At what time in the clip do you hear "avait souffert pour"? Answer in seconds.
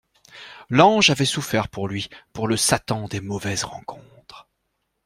1.11-1.87